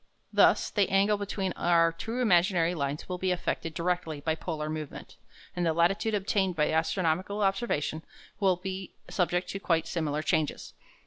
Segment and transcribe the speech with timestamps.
[0.33, 5.15] Thus the angle between our two imaginary lines will be affected directly by polar movement,
[5.55, 8.01] and the latitude obtained by astronomical observation
[8.39, 10.73] will be subject to quite similar changes.